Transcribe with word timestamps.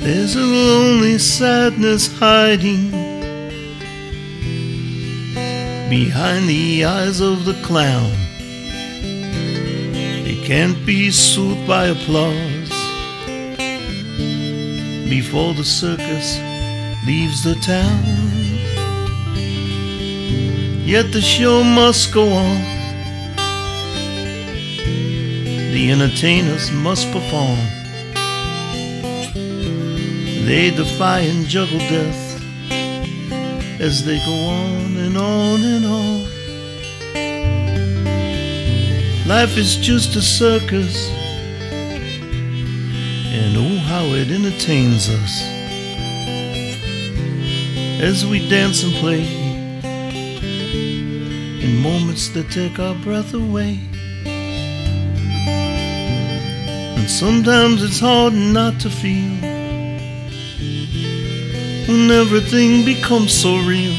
There's 0.00 0.36
a 0.36 0.40
lonely 0.40 1.18
sadness 1.18 2.06
hiding 2.18 2.90
behind 5.90 6.48
the 6.48 6.84
eyes 6.84 7.20
of 7.20 7.44
the 7.44 7.54
clown. 7.64 8.12
It 10.30 10.44
can't 10.44 10.86
be 10.86 11.10
soothed 11.10 11.66
by 11.66 11.86
applause 11.86 12.70
before 15.08 15.54
the 15.54 15.64
circus 15.64 16.38
leaves 17.06 17.42
the 17.42 17.56
town. 17.56 18.04
Yet 20.86 21.12
the 21.12 21.20
show 21.20 21.62
must 21.64 22.14
go 22.14 22.28
on. 22.32 22.56
The 25.72 25.90
entertainers 25.90 26.70
must 26.70 27.10
perform. 27.12 27.77
They 30.48 30.70
defy 30.70 31.18
and 31.20 31.44
juggle 31.44 31.78
death 31.78 32.42
as 33.82 34.02
they 34.06 34.16
go 34.16 34.32
on 34.32 34.96
and 34.96 35.14
on 35.14 35.62
and 35.62 35.84
on. 35.84 36.24
Life 39.28 39.58
is 39.58 39.76
just 39.76 40.16
a 40.16 40.22
circus, 40.22 41.10
and 43.30 43.58
oh, 43.58 43.76
how 43.90 44.04
it 44.14 44.30
entertains 44.30 45.10
us 45.10 45.42
as 48.00 48.24
we 48.24 48.48
dance 48.48 48.82
and 48.84 48.94
play 48.94 49.26
in 51.62 51.76
moments 51.82 52.30
that 52.30 52.50
take 52.50 52.78
our 52.78 52.94
breath 52.94 53.34
away. 53.34 53.80
And 56.96 57.10
sometimes 57.10 57.82
it's 57.82 58.00
hard 58.00 58.32
not 58.32 58.80
to 58.80 58.88
feel 58.88 59.47
when 61.88 62.10
everything 62.10 62.84
becomes 62.84 63.32
so 63.32 63.56
real. 63.64 63.94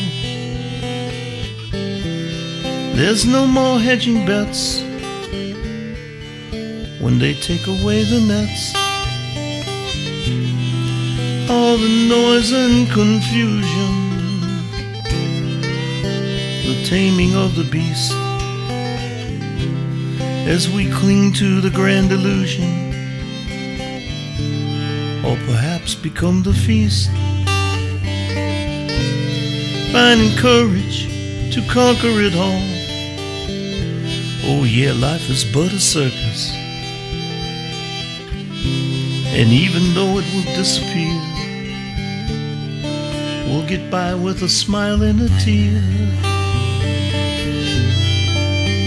There's 2.96 3.26
no 3.26 3.48
more 3.48 3.80
hedging 3.80 4.28
bets 4.28 4.82
when 7.02 7.18
they 7.18 7.34
take 7.34 7.66
away 7.66 8.04
the 8.04 8.22
nets. 8.32 8.76
All 11.50 11.78
the 11.78 12.08
noise 12.08 12.52
and 12.52 12.88
confusion, 12.92 13.94
the 16.68 16.84
taming 16.86 17.36
of 17.36 17.56
the 17.56 17.68
beast, 17.72 18.14
as 20.48 20.70
we 20.70 20.92
cling 20.92 21.34
to 21.34 21.60
the 21.60 21.72
grand 21.72 22.12
illusion, 22.12 22.70
or 25.26 25.36
perhaps 25.48 25.96
become 25.96 26.44
the 26.44 26.54
feast 26.54 27.10
finding 29.92 30.36
courage 30.38 31.08
to 31.52 31.62
conquer 31.68 32.14
it 32.22 32.36
all. 32.36 32.62
Oh, 34.52 34.64
yeah, 34.64 34.94
life 34.94 35.30
is 35.30 35.44
but 35.44 35.74
a 35.74 35.80
circus. 35.80 36.52
And 39.34 39.52
even 39.52 39.94
though 39.96 40.20
it 40.20 40.26
will 40.34 40.56
disappear, 40.56 41.16
we'll 43.48 43.68
get 43.68 43.90
by 43.90 44.14
with 44.14 44.44
a 44.44 44.50
smile 44.50 45.02
and 45.02 45.22
a 45.22 45.30
tear. 45.40 45.82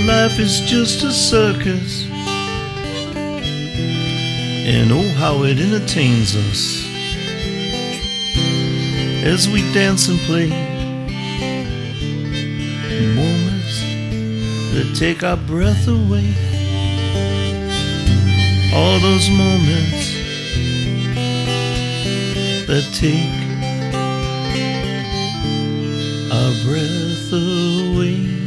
Life 0.07 0.39
is 0.39 0.61
just 0.61 1.03
a 1.03 1.11
circus. 1.11 2.07
And 4.65 4.93
oh, 4.93 5.09
how 5.19 5.43
it 5.43 5.59
entertains 5.59 6.37
us 6.37 6.87
as 9.25 9.49
we 9.49 9.63
dance 9.73 10.09
and 10.09 10.19
play 10.21 10.72
moments 13.01 13.81
that 14.73 14.95
take 14.95 15.23
our 15.23 15.37
breath 15.37 15.89
away. 15.89 16.35
All 18.75 18.99
those 19.01 19.29
moments 19.31 20.15
that 22.67 22.85
take 22.93 23.43
our 26.33 26.53
breath 26.65 27.33
away. 27.33 28.42